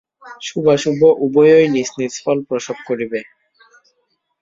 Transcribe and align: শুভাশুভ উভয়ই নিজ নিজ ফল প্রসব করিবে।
শুভাশুভ 0.41 0.99
উভয়ই 1.25 1.65
নিজ 1.73 1.89
নিজ 1.99 2.13
ফল 2.23 2.37
প্রসব 2.47 2.77
করিবে। 2.87 3.19